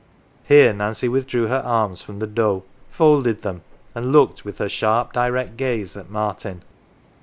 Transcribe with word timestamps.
Here 0.45 0.73
Nancy 0.73 1.07
withdrew 1.07 1.45
her 1.45 1.61
arms 1.63 2.01
from 2.01 2.17
the 2.17 2.25
dough, 2.25 2.63
folded 2.89 3.43
them, 3.43 3.61
and 3.93 4.11
looked 4.11 4.43
with 4.43 4.57
her 4.57 4.67
sharp, 4.67 5.13
direct 5.13 5.57
gaze 5.57 5.95
at 5.95 6.09
Martin. 6.09 6.63